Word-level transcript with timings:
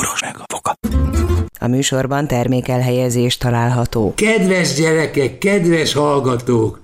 boros 0.00 0.20
meg 0.20 0.36
a 0.38 0.44
foka. 0.48 0.76
A 1.58 1.66
műsorban 1.66 2.26
termékelhelyezés 2.26 3.36
található. 3.36 4.14
Kedves 4.16 4.74
gyerekek, 4.74 5.38
kedves 5.38 5.92
hallgatók! 5.92 6.80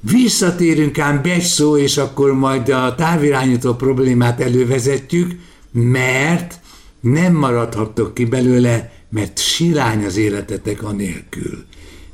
Visszatérünk 0.00 0.98
ám 0.98 1.22
szó, 1.40 1.76
és 1.76 1.96
akkor 1.96 2.32
majd 2.32 2.68
a 2.68 2.94
távirányító 2.94 3.74
problémát 3.74 4.40
elővezetjük, 4.40 5.32
mert 5.70 6.60
nem 7.00 7.34
maradhattok 7.34 8.14
ki 8.14 8.24
belőle, 8.24 8.92
mert 9.08 9.38
sirány 9.38 10.04
az 10.04 10.16
életetek 10.16 10.82
anélkül. 10.82 11.64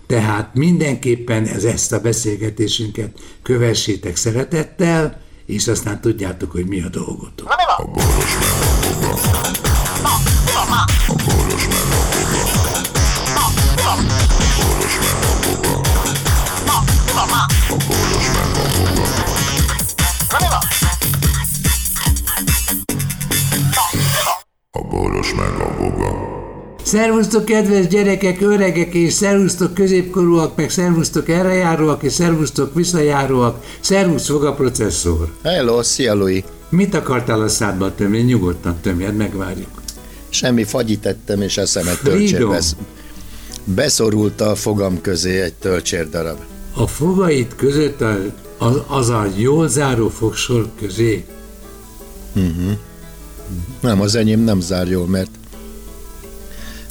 Tehát 0.06 0.54
mindenképpen 0.54 1.46
ez 1.46 1.64
ezt 1.64 1.92
a 1.92 2.00
beszélgetésünket 2.00 3.10
kövessétek 3.42 4.16
szeretettel, 4.16 5.20
és 5.46 5.68
aztán 5.68 6.00
tudjátok, 6.00 6.50
hogy 6.50 6.66
mi 6.66 6.82
a 6.82 6.88
dolgotok. 6.88 7.48
A 7.76 7.84
boros 7.84 8.36
meg 9.00 9.67
Szervusztok, 26.88 27.44
kedves 27.44 27.86
gyerekek, 27.86 28.40
öregek, 28.40 28.94
és 28.94 29.12
szervusztok 29.12 29.74
középkorúak, 29.74 30.56
meg 30.56 30.70
szervusztok 30.70 31.28
errejáróak, 31.28 32.02
és 32.02 32.12
szervusztok 32.12 32.74
visszajáróak. 32.74 33.64
Szervusz, 33.80 34.28
foga 34.28 34.52
processzor. 34.52 35.32
Hello, 35.42 35.82
szia, 35.82 36.14
Louis. 36.14 36.42
Mit 36.68 36.94
akartál 36.94 37.40
a 37.40 37.48
szádba 37.48 37.94
tömni? 37.94 38.18
Nyugodtan 38.18 38.76
tömjed, 38.80 39.16
megvárjuk. 39.16 39.68
Semmi 40.28 40.64
fagyit 40.64 41.06
ettem, 41.06 41.42
és 41.42 41.56
eszemet 41.56 42.00
töltsérbe. 42.02 42.60
Beszorult 43.64 44.40
a 44.40 44.54
fogam 44.54 45.00
közé 45.00 45.40
egy 45.40 45.54
tölcsér 45.54 46.08
darab. 46.08 46.38
A 46.74 46.86
fogait 46.86 47.54
között 47.56 48.00
a, 48.00 48.18
az, 48.58 48.82
az 48.86 49.08
a 49.08 49.26
jól 49.36 49.68
záró 49.68 50.08
fogsor 50.08 50.68
közé? 50.80 51.24
Uh-huh. 52.34 52.72
Nem, 53.80 54.00
az 54.00 54.14
enyém 54.14 54.40
nem 54.40 54.60
zár 54.60 54.88
jól, 54.88 55.06
mert 55.06 55.30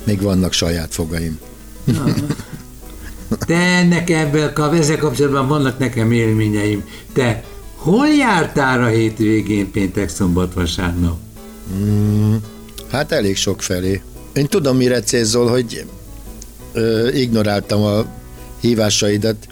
még 0.04 0.22
vannak 0.22 0.54
saját 0.54 0.94
fogaim. 0.94 1.40
Te 3.30 3.56
ennek 3.56 4.10
ebből, 4.10 4.54
ezzel 4.74 4.98
kapcsolatban 4.98 5.48
vannak 5.48 5.78
nekem 5.78 6.12
élményeim. 6.12 6.84
Te 7.14 7.44
hol 7.76 8.08
jártál 8.08 8.84
a 8.84 8.88
hétvégén, 8.88 9.72
péntek, 9.72 10.10
szombat, 10.10 10.54
vasárnap? 10.54 11.18
Mm, 11.74 12.36
hát 12.92 13.12
elég 13.12 13.36
sok 13.36 13.62
felé. 13.62 14.02
Én 14.34 14.48
tudom, 14.48 14.78
mire 14.78 15.02
célzol, 15.02 15.48
hogy 15.50 15.86
ö, 16.74 17.08
ignoráltam 17.10 17.82
a 17.82 18.06
hívásaidat. 18.62 19.48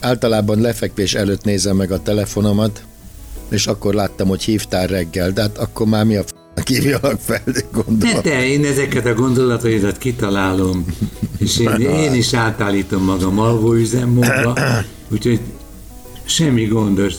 Általában 0.00 0.60
lefekvés 0.60 1.14
előtt 1.14 1.44
nézem 1.44 1.76
meg 1.76 1.92
a 1.92 2.02
telefonomat, 2.02 2.82
és 3.48 3.66
akkor 3.66 3.94
láttam, 3.94 4.28
hogy 4.28 4.42
hívtál 4.42 4.86
reggel, 4.86 5.30
de 5.30 5.40
hát 5.40 5.58
akkor 5.58 5.86
már 5.86 6.04
mi 6.04 6.16
a 6.16 6.22
f- 6.22 6.68
hívjalak 6.68 7.20
fel, 7.20 7.42
gondolom. 7.72 8.14
Ne 8.14 8.20
te, 8.20 8.46
én 8.46 8.64
ezeket 8.64 9.06
a 9.06 9.14
gondolataidat 9.14 9.98
kitalálom, 9.98 10.84
és 11.38 11.58
én, 11.58 11.80
én 12.04 12.14
is 12.14 12.34
átállítom 12.34 13.04
magam 13.04 13.38
alvó 13.38 13.72
üzemmódba, 13.72 14.58
úgyhogy 15.12 15.40
semmi 16.24 16.64
gondos. 16.64 17.14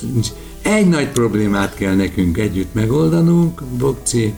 Egy 0.61 0.87
nagy 0.87 1.07
problémát 1.07 1.75
kell 1.75 1.95
nekünk 1.95 2.37
együtt 2.37 2.73
megoldanunk, 2.73 3.63
Bokci, 3.77 4.33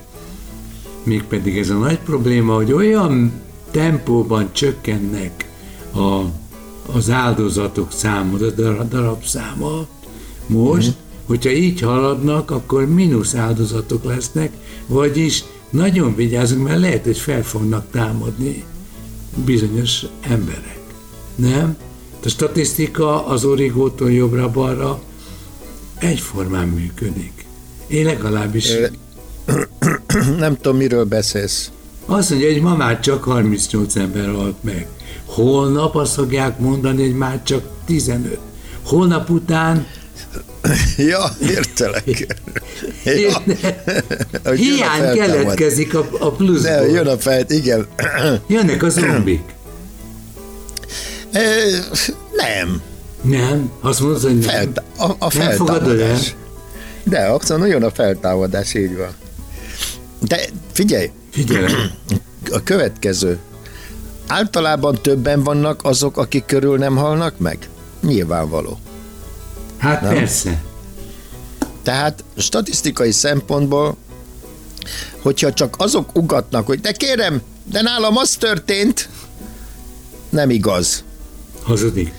mégpedig 1.04 1.58
ez 1.58 1.70
a 1.70 1.78
nagy 1.78 2.00
probléma, 2.00 2.56
hogy 2.56 2.72
olyan 2.72 3.32
tempóban 3.72 4.50
csökkennek 4.52 5.50
a, 5.94 6.22
az 6.98 7.10
áldozatok 7.10 7.92
száma, 7.92 8.38
a 8.38 8.50
darab, 8.50 8.90
darabszáma 8.90 9.88
most, 10.48 10.88
mm 10.88 11.02
hogyha 11.26 11.52
így 11.52 11.80
haladnak, 11.82 12.52
akkor 12.52 12.88
mínusz 12.88 13.36
áldozatok 13.36 14.04
lesznek, 14.04 14.52
vagyis 14.88 15.44
nagyon 15.70 16.16
vigyázunk, 16.16 16.68
mert 16.68 16.80
lehet, 16.80 17.04
hogy 17.04 17.18
fel 17.18 17.44
fognak 17.44 17.86
támadni 17.92 18.64
bizonyos 19.46 20.06
emberek. 20.22 20.80
Nem? 21.36 21.78
A 22.26 22.30
statisztika 22.30 23.26
az 23.26 23.46
origótól 23.46 24.12
jobbra-balra 24.12 25.02
egyformán 25.98 26.68
működik. 26.68 27.46
Én 27.88 28.06
legalábbis... 28.06 28.74
Nem 30.38 30.56
tudom, 30.56 30.78
miről 30.78 31.04
beszélsz. 31.04 31.72
Azt 32.06 32.30
mondja, 32.30 32.52
hogy 32.52 32.62
ma 32.62 32.76
már 32.76 33.00
csak 33.00 33.24
38 33.24 33.96
ember 33.96 34.30
halt 34.36 34.64
meg. 34.64 34.88
Holnap 35.26 35.96
azt 35.96 36.14
fogják 36.14 36.60
mondani, 36.60 37.02
hogy 37.02 37.16
már 37.18 37.44
csak 37.44 37.64
15. 37.86 38.38
Holnap 38.84 39.30
után 39.30 39.88
Ja, 40.98 41.20
értelek. 41.42 42.28
Ja. 43.04 43.42
Hiány 44.54 45.16
keletkezik 45.16 45.96
a, 45.96 46.08
a 46.20 46.32
pluszból. 46.32 46.72
Ne, 46.72 46.86
jön 46.86 47.08
a 47.08 47.18
fejt, 47.18 47.52
igen. 47.52 47.88
Jönnek 48.48 48.84
a 48.84 48.90
zombik. 48.90 49.42
E, 51.32 51.42
nem. 52.36 52.82
Nem? 53.22 53.72
Azt 53.82 54.00
mondod, 54.00 54.22
hogy 54.22 54.38
nem. 54.38 54.50
Felt, 54.50 54.84
a, 54.98 55.16
a 55.20 55.30
feltámadás. 55.30 56.36
De, 57.04 57.20
azt 57.20 57.50
mondom, 57.50 57.68
jön 57.68 57.84
a 57.84 57.92
feltámadás, 57.92 58.74
így 58.74 58.98
van. 58.98 59.12
De 60.28 60.46
figyelj. 60.72 61.12
Figyelj. 61.32 61.74
A 62.52 62.64
következő. 62.64 63.40
Általában 64.28 65.02
többen 65.02 65.44
vannak 65.44 65.80
azok, 65.84 66.18
akik 66.18 66.46
körül 66.46 66.78
nem 66.78 66.96
halnak 66.96 67.38
meg? 67.38 67.70
Nyilvánvaló. 68.02 68.80
Hát 69.78 70.02
nem? 70.02 70.14
persze. 70.14 70.64
Tehát 71.84 72.24
statisztikai 72.38 73.12
szempontból, 73.12 73.98
hogyha 75.22 75.54
csak 75.54 75.76
azok 75.78 76.16
ugatnak, 76.16 76.66
hogy 76.66 76.80
de 76.80 76.92
kérem, 76.92 77.42
de 77.64 77.82
nálam 77.82 78.18
az 78.18 78.30
történt, 78.30 79.10
nem 80.30 80.50
igaz. 80.50 81.04
Hazudik. 81.64 82.14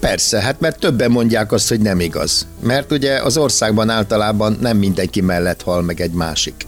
Persze, 0.00 0.40
hát 0.40 0.60
mert 0.60 0.78
többen 0.78 1.10
mondják 1.10 1.52
azt, 1.52 1.68
hogy 1.68 1.80
nem 1.80 2.00
igaz. 2.00 2.46
Mert 2.62 2.92
ugye 2.92 3.22
az 3.22 3.36
országban 3.36 3.90
általában 3.90 4.58
nem 4.60 4.76
mindenki 4.76 5.20
mellett 5.20 5.62
hal 5.62 5.82
meg 5.82 6.00
egy 6.00 6.12
másik. 6.12 6.66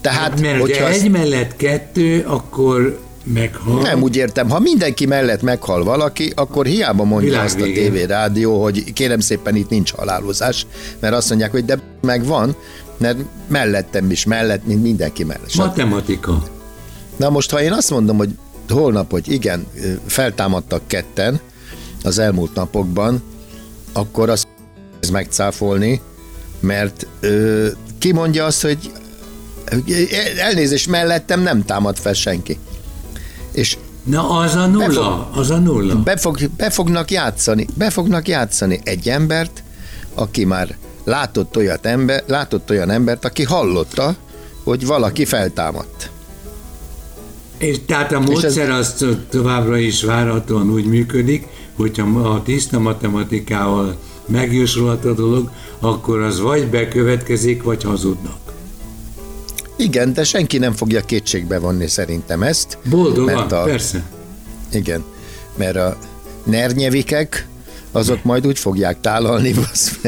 Tehát, 0.00 0.20
hát, 0.20 0.40
mert 0.40 0.60
hogyha 0.60 0.88
egy 0.88 1.10
mellett 1.10 1.56
kettő, 1.56 2.24
akkor 2.26 2.98
meghal. 3.24 3.82
Nem 3.82 4.02
úgy 4.02 4.16
értem, 4.16 4.50
ha 4.50 4.58
mindenki 4.58 5.06
mellett 5.06 5.42
meghal 5.42 5.84
valaki, 5.84 6.32
akkor 6.36 6.66
hiába 6.66 7.04
mondja 7.04 7.28
Világ 7.28 7.44
azt 7.44 7.60
a 7.60 7.64
tévé 7.64 8.02
rádió, 8.02 8.62
hogy 8.62 8.92
kérem 8.92 9.20
szépen 9.20 9.56
itt 9.56 9.68
nincs 9.68 9.92
halálozás, 9.92 10.66
mert 11.00 11.14
azt 11.14 11.28
mondják, 11.28 11.50
hogy 11.50 11.64
de 11.64 11.78
meg 12.00 12.24
van, 12.24 12.56
mert 12.96 13.18
mellettem 13.46 14.10
is, 14.10 14.24
mellett, 14.24 14.66
mint 14.66 14.82
mindenki 14.82 15.24
mellett. 15.24 15.54
Matematika. 15.54 16.42
Na 17.16 17.30
most, 17.30 17.50
ha 17.50 17.62
én 17.62 17.72
azt 17.72 17.90
mondom, 17.90 18.16
hogy 18.16 18.30
holnap, 18.68 19.10
hogy 19.10 19.32
igen, 19.32 19.66
feltámadtak 20.06 20.82
ketten 20.86 21.40
az 22.04 22.18
elmúlt 22.18 22.54
napokban, 22.54 23.22
akkor 23.92 24.30
azt 24.30 24.46
ez 25.00 25.10
megcáfolni, 25.10 26.00
mert 26.60 27.06
ö, 27.20 27.66
ki 27.98 28.12
mondja 28.12 28.44
azt, 28.44 28.62
hogy 28.62 28.92
elnézés 30.38 30.86
mellettem 30.86 31.40
nem 31.40 31.64
támad 31.64 31.96
fel 31.96 32.12
senki. 32.12 32.58
És 33.52 33.76
Na, 34.02 34.30
az 34.30 34.54
a 34.54 34.66
nulla, 34.66 34.86
befog, 34.86 35.26
az 35.34 35.50
a 35.50 35.58
nulla. 35.58 35.96
Be, 35.96 36.16
fog, 36.16 36.38
be 36.56 36.70
fognak 36.70 37.10
játszani, 37.10 37.66
be 37.74 37.90
fognak 37.90 38.28
játszani 38.28 38.80
egy 38.82 39.08
embert, 39.08 39.62
aki 40.14 40.44
már 40.44 40.76
látott, 41.04 41.56
olyat 41.56 41.86
ember, 41.86 42.22
látott 42.26 42.70
olyan 42.70 42.90
embert, 42.90 43.24
aki 43.24 43.42
hallotta, 43.42 44.16
hogy 44.64 44.86
valaki 44.86 45.24
feltámadt. 45.24 46.10
És 47.58 47.76
tehát 47.86 48.12
a 48.12 48.20
módszer 48.20 48.68
ez... 48.68 48.76
az 48.76 49.06
továbbra 49.30 49.76
is 49.76 50.02
várhatóan 50.02 50.70
úgy 50.70 50.84
működik, 50.84 51.46
hogyha 51.76 52.20
a 52.20 52.42
tiszta 52.42 52.78
matematikával 52.78 53.96
megjósolhat 54.26 55.04
a 55.04 55.12
dolog, 55.12 55.50
akkor 55.80 56.20
az 56.20 56.40
vagy 56.40 56.66
bekövetkezik, 56.66 57.62
vagy 57.62 57.82
hazudnak. 57.82 58.47
Igen, 59.78 60.12
de 60.12 60.24
senki 60.24 60.58
nem 60.58 60.72
fogja 60.72 61.00
kétségbe 61.00 61.58
vonni 61.58 61.86
szerintem 61.86 62.42
ezt. 62.42 62.78
Boldogan, 62.90 63.34
mert 63.34 63.52
a, 63.52 63.62
persze. 63.62 64.02
Igen, 64.72 65.04
mert 65.56 65.76
a 65.76 65.98
nernyevikek, 66.44 67.46
azok 67.92 68.24
majd 68.24 68.46
úgy 68.46 68.58
fogják 68.58 69.00
tálalni. 69.00 69.54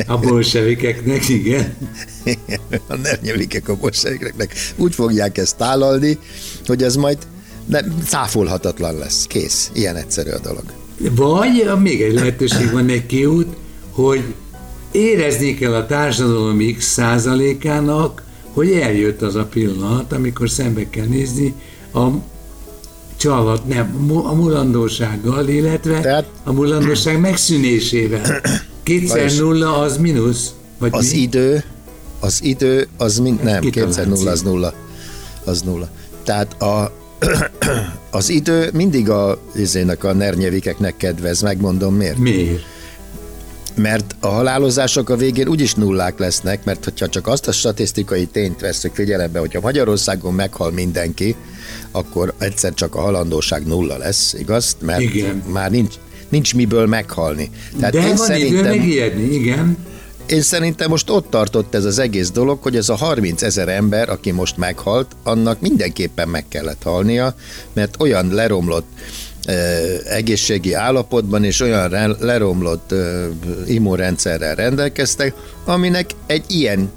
A 0.07 0.19
bolsevikeknek, 0.19 1.29
igen. 1.29 1.77
a 2.89 2.97
nernyevikek 2.97 3.69
a 3.69 3.77
bolsevikeknek 3.77 4.55
úgy 4.77 4.95
fogják 4.95 5.39
ezt 5.39 5.57
tálalni, 5.57 6.19
hogy 6.67 6.83
ez 6.83 6.97
majd 6.97 7.19
nem, 7.67 7.99
cáfolhatatlan 8.07 8.99
lesz. 8.99 9.27
Kész. 9.27 9.71
Ilyen 9.75 9.97
egyszerű 9.97 10.31
a 10.31 10.39
dolog. 10.39 10.65
Vagy 10.99 11.81
még 11.83 12.03
egy 12.03 12.13
lehetőség 12.13 12.73
van, 12.73 12.89
egy 12.89 13.07
kiút, 13.07 13.57
hogy 13.91 14.35
érezni 14.91 15.55
kell 15.55 15.75
a 15.75 15.87
társadalom 15.87 16.75
x 16.77 16.85
százalékának, 16.85 18.23
hogy 18.53 18.73
eljött 18.73 19.23
az 19.23 19.35
a 19.35 19.45
pillanat, 19.45 20.13
amikor 20.13 20.51
szembe 20.51 20.89
kell 20.91 21.07
nézni 21.07 21.55
a 21.95 22.07
csalat, 23.17 23.67
nem, 23.69 24.11
a 24.25 24.33
mulandósággal, 24.35 25.49
illetve 25.49 26.01
Tehát- 26.01 26.29
a 26.45 26.53
mulandóság 26.53 27.21
megszűnésével. 27.21 28.41
Kétszer 28.83 29.33
nulla 29.39 29.79
az 29.79 29.97
mínusz, 29.99 30.51
vagy 30.79 30.91
Az 30.95 31.13
mi? 31.13 31.19
idő, 31.19 31.65
az 32.21 32.43
idő, 32.43 32.87
az 32.97 33.19
mind, 33.19 33.43
nem, 33.43 33.61
kétszer 33.61 34.09
nulla, 34.09 34.31
az 34.31 34.43
nulla. 34.43 34.73
Az 35.45 35.63
nulla. 35.63 35.89
Tehát 36.25 36.63
a, 36.63 36.93
az 38.19 38.29
idő 38.29 38.71
mindig 38.73 39.11
a, 39.11 39.39
izének, 39.55 40.05
a 40.05 40.13
nernyevikeknek 40.13 40.97
kedvez, 40.97 41.41
megmondom 41.43 41.95
miért. 41.95 42.19
Miért? 42.19 42.63
Mert 43.75 44.17
a 44.21 44.27
halálozások 44.29 45.09
a 45.09 45.17
végén 45.17 45.49
úgyis 45.49 45.75
nullák 45.75 46.19
lesznek, 46.19 46.65
mert 46.65 46.85
hogyha 46.85 47.09
csak 47.09 47.27
azt 47.27 47.49
a 47.49 47.53
statisztikai 47.53 48.27
tényt 48.27 48.61
veszük 48.61 48.95
figyelembe, 48.95 49.39
hogyha 49.39 49.61
Magyarországon 49.61 50.35
meghal 50.35 50.71
mindenki, 50.71 51.37
akkor 51.91 52.35
egyszer 52.39 52.75
csak 52.75 52.95
a 52.95 53.01
halandóság 53.01 53.67
nulla 53.67 53.97
lesz, 53.97 54.35
igaz? 54.39 54.77
Mert 54.81 55.01
Igen. 55.01 55.43
már 55.53 55.71
nincs, 55.71 55.95
nincs 56.29 56.55
miből 56.55 56.87
meghalni. 56.87 57.51
Tehát 57.79 57.93
De 57.93 58.07
én 58.07 58.15
van 58.17 58.37
idő 58.37 58.63
megijedni, 58.63 59.35
igen. 59.35 59.77
én 60.27 60.43
szerintem 60.43 60.89
most 60.89 61.11
ott 61.11 61.31
tartott 61.31 61.75
ez 61.75 61.85
az 61.85 61.99
egész 61.99 62.31
dolog, 62.31 62.63
hogy 62.63 62.77
ez 62.77 62.89
a 62.89 62.95
30 62.95 63.43
ezer 63.43 63.69
ember, 63.69 64.09
aki 64.09 64.31
most 64.31 64.57
meghalt, 64.57 65.17
annak 65.23 65.61
mindenképpen 65.61 66.29
meg 66.29 66.45
kellett 66.49 66.83
halnia, 66.83 67.35
mert 67.73 67.97
olyan 67.99 68.29
leromlott 68.33 68.87
egészségi 70.05 70.73
állapotban 70.73 71.45
és 71.45 71.61
olyan 71.61 72.17
leromlott 72.21 72.95
immunrendszerrel 73.67 74.55
rendelkeztek, 74.55 75.35
aminek 75.65 76.11
egy 76.27 76.45
ilyen 76.47 76.91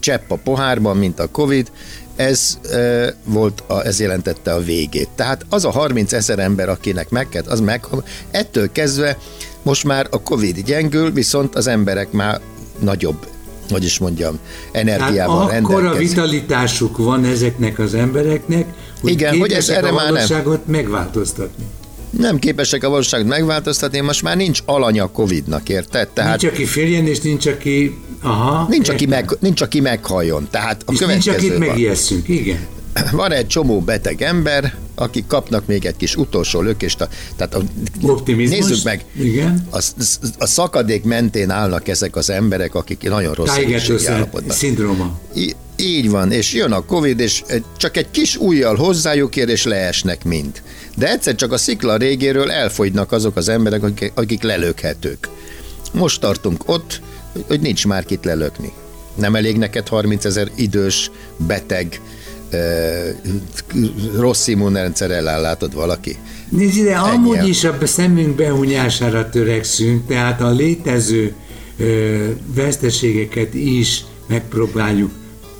csepp 0.00 0.30
a 0.30 0.36
pohárban, 0.36 0.96
mint 0.96 1.18
a 1.18 1.26
Covid, 1.26 1.70
ez 2.16 2.58
e, 2.72 3.14
volt, 3.24 3.62
a, 3.66 3.86
ez 3.86 4.00
jelentette 4.00 4.54
a 4.54 4.60
végét. 4.60 5.08
Tehát 5.14 5.46
az 5.48 5.64
a 5.64 5.70
30 5.70 6.12
ezer 6.12 6.38
ember, 6.38 6.68
akinek 6.68 7.10
meg 7.10 7.28
kellett, 7.28 7.48
az 7.48 7.60
meg, 7.60 7.86
ettől 8.30 8.72
kezdve 8.72 9.18
most 9.62 9.84
már 9.84 10.06
a 10.10 10.22
Covid 10.22 10.58
gyengül, 10.64 11.12
viszont 11.12 11.54
az 11.54 11.66
emberek 11.66 12.12
már 12.12 12.40
nagyobb, 12.78 13.26
hogy 13.70 13.84
is 13.84 13.98
mondjam, 13.98 14.38
energiával 14.72 15.50
akkor 15.50 15.84
a 15.84 15.94
vitalitásuk 15.94 16.96
van 16.96 17.24
ezeknek 17.24 17.78
az 17.78 17.94
embereknek, 17.94 18.66
hogy 19.00 19.10
Igen, 19.10 19.38
hogy 19.38 19.52
ez 19.52 19.68
erre 19.68 19.88
a 19.88 19.92
már 19.92 20.12
nem. 20.12 20.60
megváltoztatni. 20.64 21.64
Nem 22.10 22.38
képesek 22.38 22.84
a 22.84 22.88
valóságot 22.88 23.26
megváltoztatni, 23.26 24.00
most 24.00 24.22
már 24.22 24.36
nincs 24.36 24.60
alanya 24.64 25.04
a 25.04 25.08
Covid-nak, 25.10 25.68
érted? 25.68 26.08
Tehát 26.08 26.40
Nincs, 26.40 26.54
aki 26.54 26.64
féljen, 26.64 27.06
és 27.06 27.20
nincs, 27.20 27.46
aki... 27.46 27.98
Aha, 28.22 28.66
nincs, 28.68 28.88
aki, 28.88 29.06
meg, 29.06 29.36
nincs, 29.40 29.60
aki 29.60 29.80
meghalljon. 29.80 30.48
Tehát 30.50 30.82
a 30.86 30.92
És 30.92 30.98
nincs, 30.98 31.26
akit 31.28 31.48
van. 31.48 31.58
megijesszünk, 31.58 32.28
igen. 32.28 32.58
van 33.12 33.32
egy 33.32 33.46
csomó 33.46 33.80
beteg 33.80 34.22
ember, 34.22 34.74
akik 34.94 35.26
kapnak 35.26 35.66
még 35.66 35.84
egy 35.84 35.96
kis 35.96 36.16
utolsó 36.16 36.60
lökést. 36.60 37.00
a- 37.00 37.08
Tehát 37.36 37.54
a, 37.54 37.60
Optimizmus. 38.02 38.58
nézzük 38.58 38.84
meg, 38.84 39.04
Igen. 39.20 39.66
a, 39.70 39.82
a 40.38 40.46
szakadék 40.46 41.04
mentén 41.04 41.50
állnak 41.50 41.88
ezek 41.88 42.16
az 42.16 42.30
emberek, 42.30 42.74
akik 42.74 43.02
nagyon 43.02 43.34
rossz 43.34 44.06
állapotban. 44.06 44.56
szindróma. 44.56 45.18
Így 45.76 46.10
van, 46.10 46.32
és 46.32 46.52
jön 46.52 46.72
a 46.72 46.84
Covid, 46.84 47.20
és 47.20 47.42
csak 47.76 47.96
egy 47.96 48.10
kis 48.10 48.36
ujjal 48.36 48.76
hozzájuk 48.76 49.36
ér, 49.36 49.48
és 49.48 49.64
leesnek 49.64 50.24
mind. 50.24 50.62
De 50.98 51.10
egyszer 51.10 51.34
csak 51.34 51.52
a 51.52 51.56
szikla 51.56 51.96
régéről 51.96 52.50
elfogynak 52.50 53.12
azok 53.12 53.36
az 53.36 53.48
emberek, 53.48 53.82
akik, 53.82 54.12
akik 54.14 54.42
lelökhetők. 54.42 55.28
Most 55.92 56.20
tartunk 56.20 56.62
ott, 56.66 57.00
hogy 57.46 57.60
nincs 57.60 57.86
már 57.86 58.04
kit 58.04 58.24
lelökni. 58.24 58.72
Nem 59.14 59.34
elég 59.34 59.56
neked 59.56 59.88
30 59.88 60.24
ezer 60.24 60.50
idős, 60.54 61.10
beteg, 61.36 62.00
rossz 64.16 64.46
immunrendszerrel 64.46 65.28
ellátod 65.28 65.74
valaki? 65.74 66.16
Nézd 66.48 66.76
ide, 66.76 66.96
amúgy 66.96 67.36
Ennyi. 67.36 67.48
is 67.48 67.64
a 67.64 67.76
szemünk 67.82 68.36
behunyására 68.36 69.28
törekszünk, 69.28 70.06
tehát 70.06 70.40
a 70.40 70.50
létező 70.50 71.34
ö, 71.78 72.26
veszteségeket 72.54 73.54
is 73.54 74.04
megpróbáljuk 74.26 75.10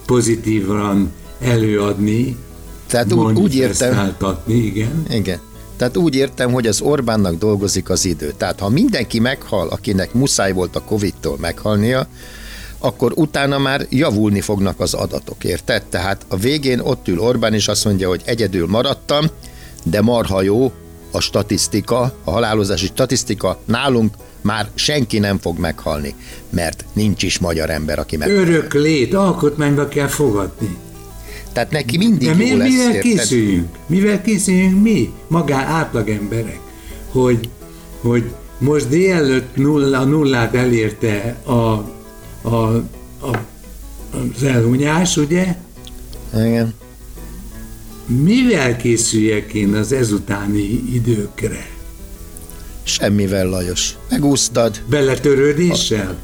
pozitívan 0.06 1.12
előadni, 1.40 2.36
Tehát 2.88 3.12
úgy, 3.12 3.38
úgy 3.38 3.54
értem, 3.54 4.16
igen. 4.46 5.04
Igen. 5.10 5.40
Tehát 5.76 5.96
úgy 5.96 6.14
értem, 6.14 6.52
hogy 6.52 6.66
az 6.66 6.80
Orbánnak 6.80 7.38
dolgozik 7.38 7.90
az 7.90 8.04
idő. 8.04 8.32
Tehát 8.36 8.60
ha 8.60 8.68
mindenki 8.68 9.20
meghal, 9.20 9.68
akinek 9.68 10.12
muszáj 10.12 10.52
volt 10.52 10.76
a 10.76 10.82
Covid-tól 10.82 11.36
meghalnia, 11.40 12.06
akkor 12.78 13.12
utána 13.14 13.58
már 13.58 13.86
javulni 13.90 14.40
fognak 14.40 14.80
az 14.80 14.94
adatok, 14.94 15.44
érted? 15.44 15.82
Tehát 15.84 16.24
a 16.28 16.36
végén 16.36 16.80
ott 16.80 17.08
ül 17.08 17.18
Orbán, 17.18 17.54
és 17.54 17.68
azt 17.68 17.84
mondja, 17.84 18.08
hogy 18.08 18.22
egyedül 18.24 18.66
maradtam, 18.66 19.26
de 19.84 20.00
marha 20.00 20.42
jó 20.42 20.72
a 21.10 21.20
statisztika, 21.20 22.14
a 22.24 22.30
halálozási 22.30 22.86
statisztika, 22.86 23.60
nálunk 23.64 24.14
már 24.40 24.68
senki 24.74 25.18
nem 25.18 25.38
fog 25.38 25.58
meghalni, 25.58 26.14
mert 26.50 26.84
nincs 26.92 27.22
is 27.22 27.38
magyar 27.38 27.70
ember, 27.70 27.98
aki 27.98 28.16
meg. 28.16 28.30
Örök 28.30 28.74
lét, 28.74 29.14
alkotmányba 29.14 29.88
kell 29.88 30.06
fogadni. 30.06 30.76
Tehát 31.58 31.72
neki 31.72 31.96
mindig 31.96 32.28
De 32.28 32.32
jó 32.32 32.36
miért, 32.36 32.56
lesz, 32.56 32.68
mivel 32.68 32.94
érted? 32.94 33.02
készüljünk? 33.02 33.68
Mivel 33.86 34.22
készüljünk 34.22 34.82
mi, 34.82 35.12
magán 35.26 35.66
átlagemberek, 35.66 36.60
hogy, 37.10 37.48
hogy 38.00 38.30
most 38.58 38.88
délelőtt 38.88 39.56
nulla, 39.56 40.04
nullát 40.04 40.54
elérte 40.54 41.36
a, 41.44 41.52
a, 41.52 42.74
a, 43.20 43.38
az 44.10 44.42
elhunyás, 44.42 45.16
ugye? 45.16 45.56
Igen. 46.34 46.74
Mivel 48.06 48.76
készüljek 48.76 49.52
én 49.52 49.74
az 49.74 49.92
ezutáni 49.92 50.82
időkre? 50.92 51.70
Semmivel, 52.82 53.46
Lajos. 53.46 53.94
Megúsztad, 54.10 54.82
Beletörődéssel? 54.90 56.16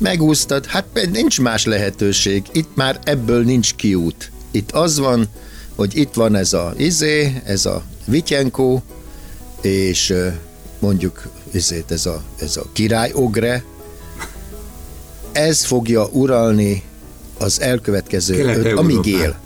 Megúsztad, 0.00 0.66
hát 0.66 0.84
nincs 1.12 1.40
más 1.40 1.64
lehetőség. 1.64 2.42
Itt 2.52 2.68
már 2.74 2.98
ebből 3.04 3.44
nincs 3.44 3.74
kiút. 3.74 4.30
Itt 4.50 4.70
az 4.70 4.98
van, 4.98 5.28
hogy 5.74 5.96
itt 5.96 6.14
van 6.14 6.34
ez 6.34 6.52
a 6.52 6.74
izé, 6.76 7.42
ez 7.44 7.66
a 7.66 7.82
Vityenko, 8.04 8.80
és 9.60 10.14
mondjuk 10.78 11.28
izét, 11.50 11.90
ez 11.90 12.06
a, 12.06 12.22
ez 12.38 12.56
a 12.56 12.62
király 12.72 13.10
ogre. 13.14 13.64
Ez 15.32 15.64
fogja 15.64 16.06
uralni 16.06 16.82
az 17.38 17.60
elkövetkező, 17.60 18.44
öt, 18.44 18.78
amíg 18.78 19.06
él. 19.06 19.38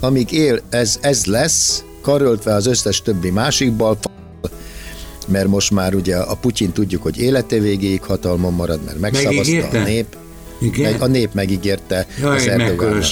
Amíg 0.00 0.32
él, 0.32 0.60
ez, 0.68 0.98
ez 1.00 1.24
lesz, 1.24 1.84
karöltve 2.02 2.54
az 2.54 2.66
összes 2.66 3.02
többi 3.02 3.30
másikbal, 3.30 3.98
mert 5.28 5.46
most 5.48 5.70
már 5.70 5.94
ugye 5.94 6.16
a 6.16 6.34
Putyin 6.34 6.72
tudjuk, 6.72 7.02
hogy 7.02 7.18
élete 7.20 7.58
végéig 7.58 8.02
hatalmon 8.02 8.52
marad, 8.52 8.80
mert 8.84 8.98
megszavazta 9.00 9.36
Megígérte? 9.40 9.80
a 9.80 9.84
nép. 9.84 10.16
Igen? 10.60 10.90
Meg, 10.92 11.02
a 11.02 11.06
nép 11.06 11.34
megígérte 11.34 12.06
Jaj, 12.20 12.36
az 12.36 12.46
Erdogánnal. 12.46 13.02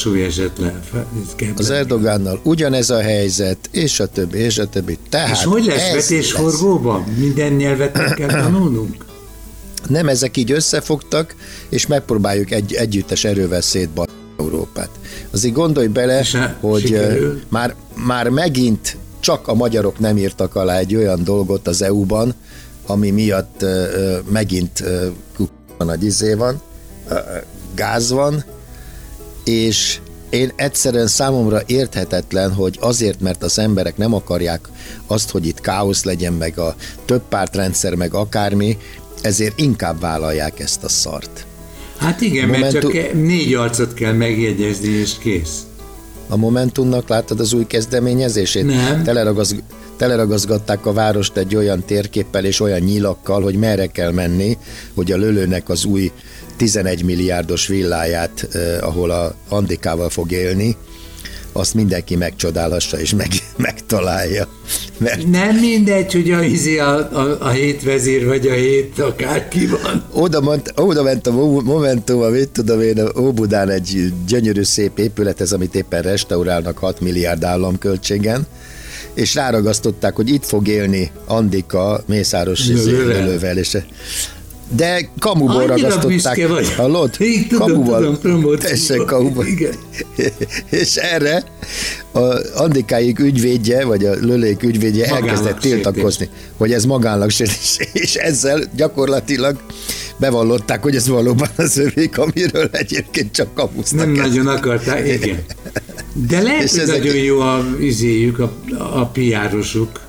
Az 1.57 1.71
Erdogánnal 1.71 2.41
ugyanez 2.43 2.91
a 2.91 3.01
helyzet, 3.01 3.59
és 3.71 4.01
a 4.01 4.07
többi, 4.07 4.39
és 4.39 4.59
a 4.59 4.69
többi. 4.69 4.99
Tehát 5.09 5.31
És 5.37 5.45
hogy 5.45 5.65
lesz 5.65 5.93
vetésforgóban? 5.93 7.03
Minden 7.19 7.53
nyelvet 7.53 8.15
kell 8.15 8.29
tanulnunk? 8.29 9.05
Nem 9.89 10.09
ezek 10.09 10.37
így 10.37 10.51
összefogtak, 10.53 11.35
és 11.69 11.87
megpróbáljuk 11.87 12.51
egy, 12.51 12.75
együttes 12.75 13.25
erővel 13.25 13.61
szétbar 13.61 14.09
Európát. 14.39 14.91
Azért 15.31 15.55
gondolj 15.55 15.87
bele, 15.87 16.21
És 16.21 16.35
a- 16.35 16.57
hogy 16.61 16.81
sikerül? 16.81 17.41
már, 17.49 17.75
már 18.07 18.29
megint 18.29 18.97
csak 19.27 19.49
a 19.49 19.55
magyarok 19.55 19.99
nem 19.99 20.17
írtak 20.17 20.55
alá 20.55 20.79
egy 20.79 20.95
olyan 20.95 21.25
dolgot 21.25 21.69
az 21.69 21.83
EU-ban, 21.83 22.35
ami 22.87 23.11
miatt 23.11 23.63
ö, 23.63 24.17
megint 24.31 24.85
k***a 25.37 25.85
nagy 25.85 26.05
izé 26.05 26.35
van, 26.35 26.61
ö, 27.09 27.15
gáz 27.75 28.11
van, 28.11 28.45
és 29.45 29.99
én 30.31 30.53
egyszerűen 30.57 31.07
számomra 31.07 31.61
érthetetlen, 31.67 32.53
hogy 32.53 32.77
azért, 32.81 33.21
mert 33.21 33.43
az 33.43 33.59
emberek 33.59 33.97
nem 33.97 34.15
akarják 34.15 34.69
azt, 35.07 35.31
hogy 35.31 35.47
itt 35.47 35.61
káosz 35.61 36.05
legyen, 36.05 36.33
meg 36.33 36.59
a 36.59 36.75
több 37.05 37.23
pártrendszer, 37.29 37.95
meg 37.95 38.15
akármi, 38.15 38.79
ezért 39.23 39.61
inkább 39.61 40.01
vállalják 40.01 40.61
ezt 40.61 40.85
a 40.85 40.89
szart. 40.89 41.47
Hát 41.97 42.21
igen, 42.21 42.49
mert 42.49 42.59
Momentum- 42.59 42.93
csak 42.95 43.13
négy 43.13 43.55
arcot 43.55 43.95
kell 43.95 44.13
megjegyezni, 44.13 44.89
és 44.89 45.13
kész. 45.19 45.66
A 46.29 46.37
Momentumnak 46.37 47.09
láttad 47.09 47.41
az 47.41 47.53
új 47.53 47.67
kezdeményezését? 47.67 48.67
Nem. 48.67 49.03
Teleragaz, 49.03 49.57
teleragazgatták 49.97 50.87
a 50.87 50.93
várost 50.93 51.37
egy 51.37 51.57
olyan 51.57 51.85
térképpel 51.85 52.45
és 52.45 52.61
olyan 52.61 52.81
nyilakkal, 52.81 53.43
hogy 53.43 53.55
merre 53.55 53.87
kell 53.87 54.13
menni, 54.13 54.59
hogy 54.95 55.13
a 55.13 55.17
lölőnek 55.17 55.69
az 55.69 55.85
új 55.85 56.13
11 56.57 57.05
milliárdos 57.05 57.67
villáját, 57.67 58.49
eh, 58.53 58.77
ahol 58.81 59.11
a 59.11 59.35
Andikával 59.49 60.09
fog 60.09 60.33
élni, 60.33 60.77
azt 61.57 61.75
mindenki 61.75 62.17
megcsodálhassa 62.17 63.01
és 63.01 63.15
meg, 63.15 63.29
megtalálja. 63.57 64.49
mert 64.99 65.27
Nem 65.27 65.57
mindegy, 65.57 66.13
hogy 66.13 66.31
a, 66.31 66.43
izé 66.43 66.79
a, 66.79 66.97
a, 67.13 67.37
a 67.41 67.49
hét 67.49 67.83
vezér 67.83 68.27
vagy 68.27 68.47
a 68.47 68.53
hét 68.53 68.99
akárki 68.99 69.67
van. 69.67 70.05
oda, 70.13 70.41
ment, 70.41 70.73
oda 70.77 71.03
ment 71.03 71.27
a 71.27 71.33
Mo- 71.33 71.65
Momentum, 71.65 72.23
a 72.23 72.29
mit 72.29 72.49
tudom 72.49 72.81
én, 72.81 73.01
Óbudán 73.19 73.69
egy 73.71 74.13
gyönyörű 74.27 74.63
szép 74.63 74.99
épület, 74.99 75.41
ez 75.41 75.53
amit 75.53 75.75
éppen 75.75 76.03
restaurálnak 76.03 76.79
6 76.79 77.01
milliárd 77.01 77.45
államköltségen, 77.45 78.47
és 79.15 79.35
ráragasztották, 79.35 80.17
hogy 80.17 80.29
itt 80.29 80.45
fog 80.45 80.69
élni 80.69 81.11
Andika 81.27 82.03
Mészáros 82.07 82.67
lővel, 82.67 83.59
és 83.59 83.77
de 84.69 85.09
kamuból 85.19 85.51
Annyira 85.71 85.89
ragasztották. 85.89 86.49
vagy. 86.49 86.73
Hallod? 86.75 87.11
Így 87.21 87.47
tudom, 87.49 87.69
kamuval. 87.69 87.99
tudom, 88.01 88.19
promócióban. 88.21 88.59
Tessék, 88.59 89.05
kamuval. 89.05 89.47
Igen. 89.47 89.73
és 90.71 90.97
erre 90.97 91.45
a 92.13 92.39
Andikáik 92.55 93.19
ügyvédje, 93.19 93.85
vagy 93.85 94.05
a 94.05 94.15
Lölék 94.21 94.63
ügyvédje 94.63 95.05
elkezdett 95.05 95.29
Magánsértés. 95.39 95.71
tiltakozni, 95.71 96.29
hogy 96.57 96.73
ez 96.73 96.85
magánsértés, 96.85 97.79
és 97.93 98.15
ezzel 98.15 98.65
gyakorlatilag 98.77 99.57
bevallották, 100.17 100.83
hogy 100.83 100.95
ez 100.97 101.09
valóban 101.09 101.49
az 101.57 101.77
övék, 101.77 102.19
amiről 102.19 102.69
egyébként 102.73 103.33
csak 103.33 103.55
kamusznak. 103.55 104.07
Nem 104.07 104.13
nagyon 104.15 104.47
akarták, 104.47 105.09
igen. 105.09 105.45
De 106.29 106.43
lehet, 106.43 106.63
És 106.63 106.71
hogy 106.71 106.81
ezek- 106.81 106.99
nagyon 106.99 107.17
jó 107.17 107.41
a 107.41 107.65
izéjük, 107.81 108.39
a, 108.39 108.53
a 108.79 109.07
piárosuk. 109.07 110.01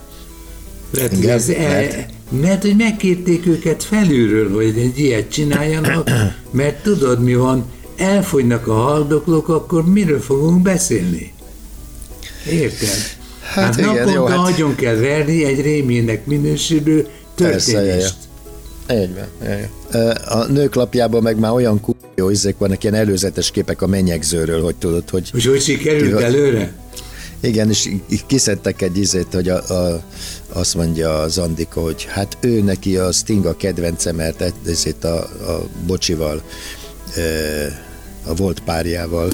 Lehet, 0.91 1.11
Igen, 1.13 1.29
ez, 1.29 1.49
e, 1.49 1.61
lehet. 1.61 2.09
Mert 2.29 2.61
hogy 2.61 2.75
megkérték 2.75 3.47
őket 3.47 3.83
felülről, 3.83 4.53
hogy 4.53 4.77
egy 4.77 4.99
ilyet 4.99 5.31
csináljanak, 5.31 6.09
mert 6.51 6.83
tudod 6.83 7.23
mi 7.23 7.35
van, 7.35 7.65
elfogynak 7.97 8.67
a 8.67 8.73
haldoklók, 8.73 9.49
akkor 9.49 9.85
miről 9.85 10.21
fogunk 10.21 10.61
beszélni? 10.61 11.33
Érted? 12.49 12.87
Hát 13.41 13.63
Hát, 13.63 13.77
igen, 13.77 13.89
naponta 13.89 14.13
jó, 14.13 14.25
hát- 14.25 14.53
agyon 14.53 14.75
kell 14.75 14.95
verni 14.95 15.43
egy 15.45 15.61
rémének 15.61 16.25
minősülő 16.25 17.07
történést. 17.35 18.15
Így 18.91 19.09
van. 19.13 20.11
A 20.25 20.45
nők 20.45 20.75
lapjában 20.75 21.23
meg 21.23 21.39
már 21.39 21.51
olyan 21.51 21.81
jó 22.15 22.29
izék 22.29 22.57
vannak, 22.57 22.83
ilyen 22.83 22.95
előzetes 22.95 23.51
képek 23.51 23.81
a 23.81 23.87
menyegzőről, 23.87 24.63
hogy 24.63 24.75
tudod, 24.75 25.09
hogy 25.09 25.29
Hogy 25.29 25.45
hogy 25.45 25.61
sikerült 25.61 26.21
előre? 26.21 26.73
Igen, 27.39 27.69
és 27.69 27.89
kiszedtek 28.27 28.81
egy 28.81 28.97
izét, 28.97 29.27
hogy 29.33 29.49
a, 29.49 29.69
a, 29.69 30.03
azt 30.57 30.75
mondja 30.75 31.19
az 31.19 31.37
Andika, 31.37 31.81
hogy 31.81 32.03
hát 32.09 32.37
ő 32.41 32.61
neki 32.61 32.97
a 32.97 33.11
Sting 33.11 33.45
a 33.45 33.57
kedvence, 33.57 34.11
mert 34.11 34.41
e- 34.41 34.53
ezért 34.65 35.03
a, 35.03 35.17
a 35.23 35.67
bocsival, 35.85 36.43
a 38.25 38.33
volt 38.35 38.59
párjával 38.59 39.31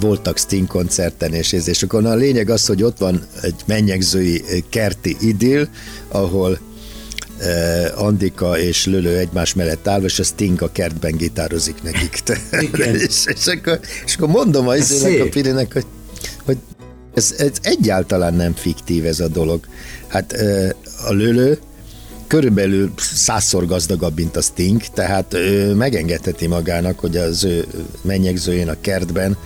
voltak 0.00 0.38
Sting 0.38 0.66
koncerten, 0.66 1.32
és, 1.32 1.52
ez, 1.52 1.68
és 1.68 1.82
akkor 1.82 2.06
a 2.06 2.14
lényeg 2.14 2.50
az, 2.50 2.66
hogy 2.66 2.82
ott 2.82 2.98
van 2.98 3.26
egy 3.42 3.54
mennyegzői 3.66 4.44
kerti 4.68 5.16
idill, 5.20 5.68
ahol 6.08 6.58
Andika 7.94 8.58
és 8.58 8.86
Lölő 8.86 9.16
egymás 9.16 9.54
mellett 9.54 9.88
állva, 9.88 10.06
és 10.06 10.18
a 10.18 10.22
Sting 10.22 10.62
a 10.62 10.72
kertben 10.72 11.16
gitározik 11.16 11.82
nekik. 11.82 12.22
És, 13.06 13.24
és, 13.26 13.46
akkor, 13.46 13.80
és 14.04 14.14
akkor 14.14 14.28
mondom 14.28 14.68
a, 14.68 14.74
Ez 14.74 14.90
izének, 14.90 15.26
a. 15.26 15.28
Pirinek, 15.28 15.72
hogy, 15.72 15.86
hogy 16.44 16.58
ez, 17.14 17.34
ez 17.38 17.50
egyáltalán 17.62 18.34
nem 18.34 18.54
fiktív 18.54 19.06
ez 19.06 19.20
a 19.20 19.28
dolog. 19.28 19.60
Hát 20.06 20.32
a 21.08 21.12
Lölő 21.12 21.58
körülbelül 22.26 22.92
százszor 22.96 23.66
gazdagabb, 23.66 24.16
mint 24.16 24.36
a 24.36 24.40
Sting, 24.40 24.80
tehát 24.94 25.34
ő 25.34 25.74
megengedheti 25.74 26.46
magának, 26.46 26.98
hogy 26.98 27.16
az 27.16 27.44
ő 27.44 27.64
mennyegzőjén 28.02 28.68
a 28.68 28.76
kertben 28.80 29.36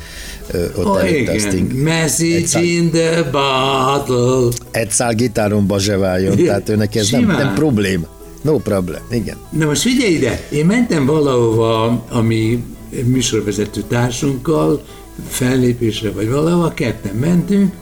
ott 0.76 0.84
Oh, 0.86 1.00
előtte 1.00 1.30
a 1.30 1.34
igen. 1.34 1.38
Sting 1.50 1.72
Message 1.82 2.34
Egyszer- 2.36 2.62
in 2.64 2.90
the 2.90 3.22
bottle. 3.22 4.48
egy 4.70 4.90
szál 4.90 5.14
gitáron 5.14 5.66
bazseváljon, 5.66 6.36
tehát 6.36 6.68
ő 6.68 6.76
neki 6.76 6.98
ez 6.98 7.08
nem, 7.10 7.20
Simán. 7.20 7.36
nem 7.44 7.54
problém. 7.54 8.06
No 8.42 8.58
problem, 8.58 9.02
igen. 9.10 9.36
Na 9.50 9.64
most 9.66 9.82
figyelj 9.82 10.12
ide, 10.12 10.46
én 10.50 10.66
mentem 10.66 11.06
valahova 11.06 12.04
a 12.08 12.20
mi 12.20 12.64
műsorvezető 13.04 13.82
társunkkal, 13.88 14.82
fellépésre 15.28 16.10
vagy 16.10 16.28
valahova, 16.28 16.74
ketten 16.74 17.14
mentünk, 17.14 17.72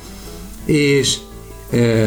és 0.65 1.17
e, 1.71 2.07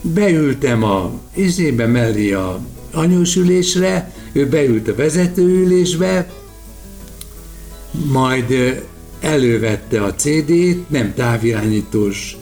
beültem 0.00 0.82
a 0.82 1.12
izébe 1.34 1.86
mellé 1.86 2.32
a 2.32 2.60
anyósülésre, 2.92 4.12
ő 4.32 4.48
beült 4.48 4.88
a 4.88 4.94
vezetőülésbe, 4.94 6.30
majd 8.04 8.50
ö, 8.50 8.70
elővette 9.20 10.02
a 10.02 10.14
CD-t, 10.14 10.90
nem 10.90 11.14
távirányítós, 11.14 12.36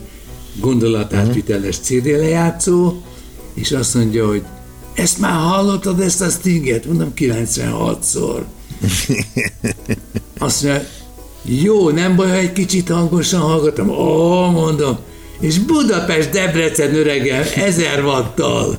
gondolatátviteles 0.59 1.77
CD 1.77 2.05
lejátszó, 2.05 3.01
és 3.53 3.71
azt 3.71 3.93
mondja, 3.93 4.27
hogy 4.27 4.43
ezt 4.93 5.19
már 5.19 5.33
hallottad, 5.33 5.99
ezt 5.99 6.21
a 6.21 6.29
Stinget? 6.29 6.85
Mondom, 6.85 7.11
96-szor. 7.15 8.41
Azt 10.37 10.63
mondja, 10.63 10.83
jó, 11.41 11.89
nem 11.89 12.15
baj, 12.15 12.27
ha 12.27 12.35
egy 12.35 12.53
kicsit 12.53 12.89
hangosan 12.89 13.39
hallgatom. 13.39 13.89
Ó, 13.89 14.49
mondom, 14.49 14.97
és 15.39 15.59
Budapest 15.59 16.29
Debrecen 16.29 16.95
öregem 16.95 17.43
ezer 17.55 18.03
wattal. 18.05 18.77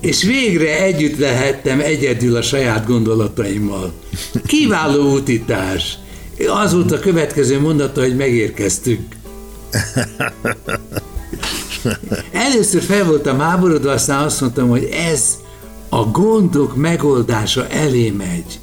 És 0.00 0.22
végre 0.22 0.82
együtt 0.82 1.18
lehettem 1.18 1.80
egyedül 1.80 2.36
a 2.36 2.42
saját 2.42 2.86
gondolataimmal. 2.86 3.92
Kiváló 4.46 5.12
útítás. 5.12 5.98
Az 6.48 6.72
volt 6.72 6.92
a 6.92 6.98
következő 6.98 7.60
mondata, 7.60 8.00
hogy 8.00 8.16
megérkeztünk. 8.16 9.16
Először 12.32 12.82
fel 12.82 13.04
voltam 13.04 13.38
háborodva, 13.38 13.90
aztán 13.90 14.24
azt 14.24 14.40
mondtam, 14.40 14.68
hogy 14.68 14.88
ez 14.92 15.38
a 15.88 16.04
gondok 16.04 16.76
megoldása 16.76 17.68
elé 17.68 18.10
megy. 18.10 18.60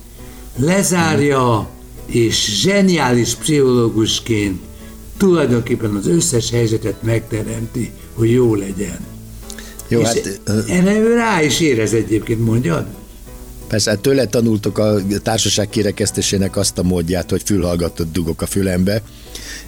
Lezárja, 0.56 1.68
és 2.06 2.60
zseniális 2.62 3.36
pszichológusként 3.36 4.60
tulajdonképpen 5.18 5.96
az 5.96 6.08
összes 6.08 6.52
helyzetet 6.52 7.04
megteremti, 7.04 7.92
hogy 8.14 8.32
jó 8.32 8.56
legyen. 8.56 9.00
Jó, 9.88 10.00
és 10.00 10.08
hát 10.08 10.40
erre 10.68 10.98
ő 10.98 11.16
rá 11.16 11.42
is 11.42 11.60
érez 11.60 11.94
egyébként, 11.94 12.46
mondjad? 12.46 12.86
persze 13.68 13.90
hát 13.90 14.00
tőle 14.00 14.26
tanultok 14.26 14.78
a 14.78 14.96
társaság 15.24 15.70
kirekesztésének 15.70 16.56
azt 16.58 16.78
a 16.78 16.84
módját, 16.84 17.30
hogy 17.30 17.42
fülhallgatott 17.46 18.12
dugok 18.12 18.42
a 18.42 18.46
fülembe, 18.46 19.02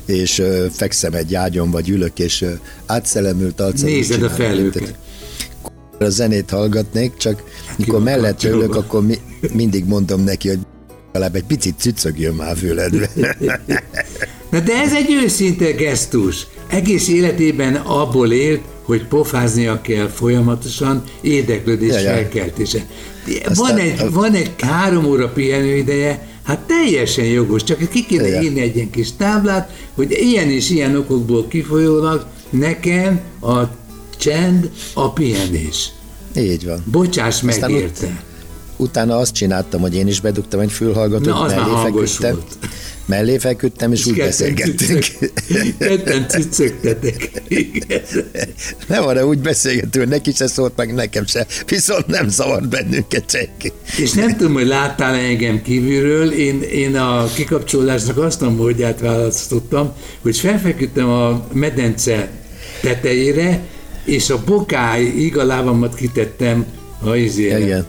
és 0.05 0.39
ö, 0.39 0.65
fekszem 0.71 1.13
egy 1.13 1.35
ágyon, 1.35 1.71
vagy 1.71 1.89
ülök, 1.89 2.19
és 2.19 2.41
ö, 2.41 2.51
átszelemült 2.85 3.59
arccal. 3.59 3.89
Nézed 3.89 4.23
a 4.23 4.35
egy- 4.37 4.95
A 5.99 6.09
zenét 6.09 6.49
hallgatnék, 6.49 7.17
csak 7.17 7.43
mikor 7.77 7.93
van 7.93 8.03
mellett 8.03 8.43
ülök, 8.43 8.75
akkor 8.75 9.05
mi, 9.05 9.17
mindig 9.53 9.85
mondom 9.85 10.23
neki, 10.23 10.47
hogy 10.47 10.59
legalább 11.19 11.35
egy 11.35 11.43
picit 11.47 11.75
cücögjön 11.79 12.33
már 12.33 12.51
a 12.51 12.55
füledbe. 12.55 13.09
Na 14.51 14.59
de 14.59 14.73
ez 14.81 14.93
egy 14.93 15.11
őszinte 15.23 15.71
gesztus. 15.71 16.47
Egész 16.69 17.07
életében 17.07 17.75
abból 17.75 18.31
élt, 18.31 18.61
hogy 18.83 19.05
pofáznia 19.07 19.81
kell 19.81 20.07
folyamatosan, 20.07 21.03
érdeklődés 21.21 21.89
Ja, 21.93 21.99
ja. 21.99 22.09
felkeltése. 22.09 22.85
Van 23.53 23.77
egy, 23.77 23.99
a- 23.99 24.09
van 24.11 24.33
egy 24.33 24.51
három 24.59 25.05
óra 25.05 25.29
pihenőideje, 25.29 26.27
hát 26.43 26.59
teljesen 26.59 27.25
jogos, 27.25 27.63
csak 27.63 27.89
ki 27.89 28.05
kéne 28.05 28.27
Ja. 28.27 28.41
írni 28.41 28.61
egy 28.61 28.75
ilyen 28.75 28.89
kis 28.89 29.15
táblát, 29.17 29.71
hogy 29.95 30.11
ilyen 30.11 30.49
és 30.49 30.69
ilyen 30.69 30.95
okokból 30.95 31.47
kifolyólag 31.47 32.25
nekem 32.49 33.19
a 33.41 33.59
csend 34.17 34.69
a 34.93 35.11
pihenés. 35.13 35.89
Így 36.37 36.65
van. 36.65 36.83
Bocsáss 36.91 37.41
meg 37.41 37.53
Aztán 37.53 37.69
érte. 37.69 38.23
Utána 38.77 39.17
azt 39.17 39.33
csináltam, 39.33 39.81
hogy 39.81 39.95
én 39.95 40.07
is 40.07 40.21
bedugtam 40.21 40.59
egy 40.59 40.71
fülhallgatót, 40.71 41.33
Na, 41.33 41.45
mellé 41.45 41.81
feküdtem, 41.83 42.33
volt. 42.35 42.57
mellé 43.05 43.37
feküdtem, 43.37 43.91
és 43.91 44.05
úgy 44.05 44.13
Ketten 44.13 44.27
beszélgettünk. 44.27 45.05
Ketten 45.77 46.27
cüccögtetek. 46.27 47.31
Igen. 47.47 48.01
Nem 48.87 49.03
arra 49.03 49.25
úgy 49.27 49.39
beszélgetünk, 49.39 50.09
neki 50.09 50.31
se 50.31 50.47
szólt 50.47 50.73
meg, 50.75 50.93
nekem 50.93 51.25
se. 51.25 51.45
Viszont 51.67 52.07
nem 52.07 52.29
zavart 52.29 52.69
bennünket 52.69 53.29
senki. 53.29 53.71
És 53.97 54.11
nem 54.11 54.37
tudom, 54.37 54.53
hogy 54.53 54.67
láttál 54.67 55.15
engem 55.15 55.61
kívülről, 55.61 56.31
én, 56.31 56.61
én 56.61 56.95
a 56.95 57.25
kikapcsolásnak 57.35 58.17
azt 58.17 58.41
a 58.41 58.49
módját 58.49 58.99
választottam, 58.99 59.93
hogy 60.21 60.37
felfeküdtem 60.37 61.09
a 61.09 61.47
medence 61.53 62.29
tetejére, 62.81 63.63
és 64.05 64.29
a 64.29 64.43
bokáig 64.45 65.37
a 65.37 65.43
lábamat 65.43 65.95
kitettem 65.95 66.65
a 67.03 67.15
izére. 67.15 67.59
Igen. 67.59 67.85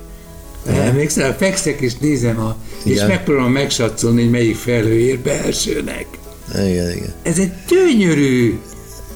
Emlékszel, 0.66 1.36
fekszek 1.36 1.80
és 1.80 1.94
nézem, 1.96 2.40
a, 2.40 2.56
és 2.84 2.92
Igen. 2.92 3.06
megpróbálom 3.06 3.52
megsatszolni, 3.52 4.22
hogy 4.22 4.30
melyik 4.30 4.56
felhő 4.56 4.98
ér 4.98 5.18
be 5.18 5.44
elsőnek. 5.44 6.06
Igen, 6.54 6.90
igen. 6.96 7.14
Ez 7.22 7.38
egy 7.38 7.52
gyönyörű, 7.68 8.58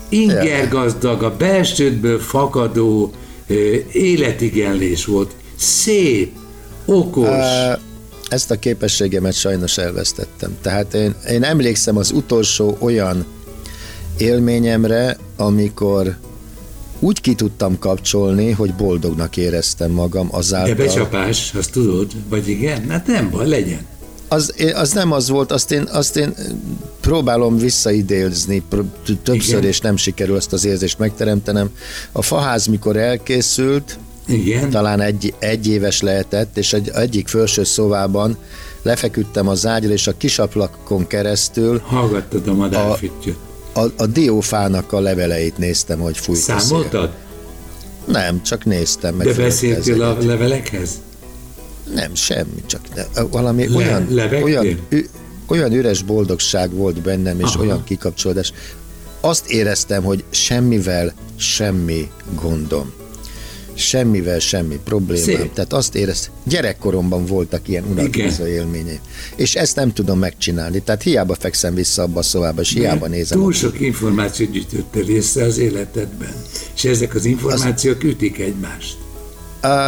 ingergazdag, 0.08 1.22
a 1.22 1.36
belsődből 1.36 2.18
fakadó 2.18 3.12
életigenlés 3.92 5.04
volt. 5.04 5.30
Szép, 5.56 6.32
okos. 6.84 7.28
Á, 7.28 7.78
Ezt 8.28 8.50
a 8.50 8.58
képességemet 8.58 9.34
sajnos 9.34 9.78
elvesztettem. 9.78 10.56
Tehát 10.62 10.94
én, 10.94 11.14
én 11.30 11.42
emlékszem 11.42 11.96
az 11.96 12.10
utolsó 12.10 12.76
olyan 12.80 13.26
élményemre, 14.18 15.16
amikor 15.36 16.16
úgy 17.00 17.20
ki 17.20 17.34
tudtam 17.34 17.78
kapcsolni, 17.78 18.50
hogy 18.50 18.74
boldognak 18.74 19.36
éreztem 19.36 19.90
magam 19.90 20.28
azáltal. 20.30 20.74
De 20.74 20.84
becsapás, 20.84 21.54
azt 21.54 21.72
tudod? 21.72 22.10
Vagy 22.28 22.48
igen? 22.48 22.88
Hát 22.88 23.06
nem 23.06 23.30
baj, 23.30 23.48
legyen. 23.48 23.86
Az, 24.28 24.54
az 24.74 24.92
nem 24.92 25.12
az 25.12 25.28
volt, 25.28 25.52
azt 25.52 25.72
én, 25.72 25.88
azt 25.92 26.16
én 26.16 26.34
próbálom 27.00 27.58
visszaidézni 27.58 28.62
többször, 29.22 29.58
Igen. 29.58 29.68
és 29.68 29.80
nem 29.80 29.96
sikerül 29.96 30.36
ezt 30.36 30.52
az 30.52 30.64
érzést 30.64 30.98
megteremtenem. 30.98 31.70
A 32.12 32.22
faház, 32.22 32.66
mikor 32.66 32.96
elkészült, 32.96 33.98
Igen. 34.26 34.70
talán 34.70 35.00
egy, 35.00 35.34
egy 35.38 35.66
éves 35.66 36.00
lehetett, 36.00 36.56
és 36.56 36.72
egy, 36.72 36.88
egyik 36.88 37.28
felső 37.28 37.64
szobában 37.64 38.36
lefeküdtem 38.82 39.48
az 39.48 39.66
ágyra, 39.66 39.92
és 39.92 40.06
a 40.06 40.16
kisaplakon 40.16 41.06
keresztül 41.06 41.78
Hallgattad 41.84 42.48
a 42.48 42.54
madárfüttyöt. 42.54 43.36
A, 43.72 43.80
a, 43.96 44.06
diófának 44.06 44.92
a 44.92 45.00
leveleit 45.00 45.58
néztem, 45.58 45.98
hogy 45.98 46.18
fújt 46.18 46.38
Számoltad? 46.38 47.10
Nem, 48.04 48.42
csak 48.42 48.64
néztem. 48.64 49.14
Meg 49.14 49.26
De 49.26 49.34
beszéltél 49.34 50.02
a 50.02 50.16
levelekhez? 50.20 50.90
Nem, 51.94 52.14
semmi, 52.14 52.62
csak 52.66 52.80
ne, 52.94 53.22
valami 53.22 53.68
Le, 53.68 53.76
olyan, 53.76 54.08
olyan, 54.42 54.66
ü, 54.88 55.00
olyan 55.46 55.72
üres 55.72 56.02
boldogság 56.02 56.72
volt 56.72 57.02
bennem, 57.02 57.40
és 57.40 57.54
Aha. 57.54 57.62
olyan 57.62 57.84
kikapcsolódás. 57.84 58.52
Azt 59.20 59.50
éreztem, 59.50 60.02
hogy 60.02 60.24
semmivel 60.30 61.12
semmi 61.36 62.10
gondom. 62.40 62.92
Semmivel 63.80 64.38
semmi 64.38 64.78
problémám. 64.84 65.24
Szép. 65.24 65.52
Tehát 65.52 65.72
azt 65.72 65.94
éreztem, 65.94 66.32
gyerekkoromban 66.44 67.26
voltak 67.26 67.68
ilyen 67.68 67.84
unalkozó 67.84 68.46
élményei. 68.46 69.00
És 69.36 69.54
ezt 69.54 69.76
nem 69.76 69.92
tudom 69.92 70.18
megcsinálni. 70.18 70.80
Tehát 70.80 71.02
hiába 71.02 71.34
fekszem 71.34 71.74
vissza 71.74 72.02
abba 72.02 72.18
a 72.18 72.22
szobába, 72.22 72.60
és 72.60 72.72
hiába 72.72 73.08
De 73.08 73.14
nézem. 73.14 73.38
Túl 73.38 73.52
sok 73.52 73.80
információt 73.80 74.50
gyűjtöttél 74.50 75.04
része 75.04 75.44
az 75.44 75.58
életedben. 75.58 76.34
És 76.74 76.84
ezek 76.84 77.14
az 77.14 77.24
információk 77.24 77.96
az... 77.96 78.04
ütik 78.04 78.38
egymást. 78.38 78.99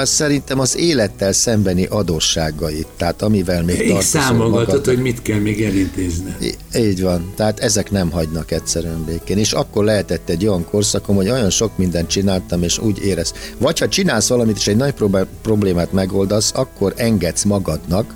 Szerintem 0.03 0.59
az 0.59 0.77
élettel 0.77 1.33
szembeni 1.33 1.85
adósságait, 1.85 2.87
tehát 2.97 3.23
amivel 3.23 3.63
még 3.63 3.77
tartozol 3.77 4.03
számolgatod, 4.03 4.85
hogy 4.85 4.99
mit 4.99 5.23
kell 5.23 5.39
még 5.39 5.65
elintézni. 5.65 6.35
Így 6.77 7.03
van, 7.03 7.33
tehát 7.37 7.61
ezek 7.61 7.91
nem 7.91 8.11
hagynak 8.11 8.51
egyszerűen 8.51 9.05
békén. 9.05 9.39
És 9.39 9.53
akkor 9.53 9.85
lehetett 9.85 10.29
egy 10.29 10.47
olyan 10.47 10.65
korszakom, 10.65 11.17
hogy 11.17 11.31
olyan 11.31 11.51
sok 11.51 11.77
mindent 11.77 12.09
csináltam, 12.09 12.63
és 12.63 12.79
úgy 12.79 13.05
érez. 13.05 13.33
Vagy 13.59 13.79
ha 13.79 13.89
csinálsz 13.89 14.29
valamit, 14.29 14.57
és 14.57 14.67
egy 14.67 14.77
nagy 14.77 14.95
problémát 15.43 15.93
megoldasz, 15.93 16.53
akkor 16.55 16.93
engedsz 16.97 17.45
magadnak, 17.45 18.15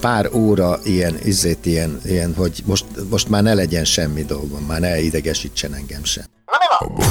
pár 0.00 0.30
óra 0.32 0.78
ilyen, 0.84 1.18
izét, 1.24 1.66
ilyen, 1.66 2.00
ilyen 2.04 2.34
hogy 2.36 2.62
most, 2.64 2.84
most 3.10 3.28
már 3.28 3.42
ne 3.42 3.54
legyen 3.54 3.84
semmi 3.84 4.24
dolgom, 4.24 4.64
már 4.68 4.80
ne 4.80 5.00
idegesítsen 5.00 5.74
engem 5.74 6.04
sem. 6.04 6.24
Na 6.46 6.52
mi 6.58 6.66
van? 6.78 7.10